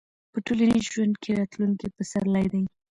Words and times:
په 0.31 0.37
ټولنیز 0.45 0.85
ژوند 0.93 1.13
کې 1.21 1.31
راتلونکي 1.39 1.87
پسرلي 1.97 2.45
دي. 2.53 2.63